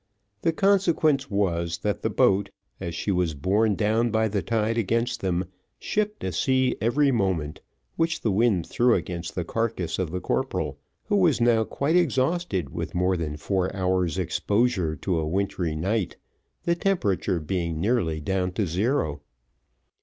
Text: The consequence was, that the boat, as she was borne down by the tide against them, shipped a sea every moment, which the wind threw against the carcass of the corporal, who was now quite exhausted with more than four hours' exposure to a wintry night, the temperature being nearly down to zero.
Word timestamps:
The 0.41 0.51
consequence 0.51 1.29
was, 1.29 1.77
that 1.83 2.01
the 2.01 2.09
boat, 2.09 2.49
as 2.79 2.95
she 2.95 3.11
was 3.11 3.35
borne 3.35 3.75
down 3.75 4.09
by 4.09 4.29
the 4.29 4.41
tide 4.41 4.75
against 4.75 5.19
them, 5.21 5.45
shipped 5.77 6.23
a 6.23 6.31
sea 6.31 6.75
every 6.81 7.11
moment, 7.11 7.61
which 7.97 8.21
the 8.21 8.31
wind 8.31 8.65
threw 8.65 8.95
against 8.95 9.35
the 9.35 9.45
carcass 9.45 9.99
of 9.99 10.09
the 10.09 10.19
corporal, 10.19 10.79
who 11.03 11.15
was 11.17 11.39
now 11.39 11.63
quite 11.65 11.95
exhausted 11.95 12.71
with 12.71 12.95
more 12.95 13.15
than 13.15 13.37
four 13.37 13.71
hours' 13.75 14.17
exposure 14.17 14.95
to 14.95 15.19
a 15.19 15.27
wintry 15.27 15.75
night, 15.75 16.17
the 16.63 16.73
temperature 16.73 17.39
being 17.39 17.79
nearly 17.79 18.19
down 18.19 18.53
to 18.53 18.65
zero. 18.65 19.21